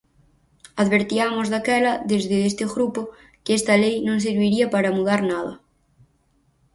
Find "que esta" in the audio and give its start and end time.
3.43-3.75